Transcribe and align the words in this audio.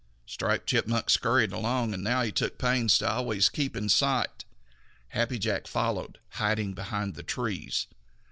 Striped 0.25 0.65
Chipmunk 0.65 1.11
scurried 1.11 1.51
along, 1.53 1.93
and 1.93 2.03
now 2.03 2.23
he 2.23 2.31
took 2.31 2.57
pains 2.57 2.97
to 2.97 3.07
always 3.07 3.49
keep 3.49 3.75
in 3.77 3.87
sight. 3.87 4.45
Happy 5.09 5.37
Jack 5.37 5.67
followed, 5.67 6.17
hiding 6.31 6.73
behind 6.73 7.13
the 7.13 7.21
trees. 7.21 7.85